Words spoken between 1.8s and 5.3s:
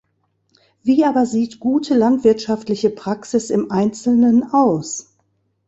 landwirtschaftliche Praxis im Einzelnen aus?